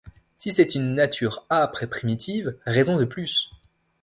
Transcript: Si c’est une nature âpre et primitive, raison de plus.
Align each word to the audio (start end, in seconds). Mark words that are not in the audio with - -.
Si 0.39 0.51
c’est 0.51 0.73
une 0.73 0.95
nature 0.95 1.45
âpre 1.51 1.83
et 1.83 1.87
primitive, 1.87 2.57
raison 2.65 2.97
de 2.97 3.05
plus. 3.05 3.51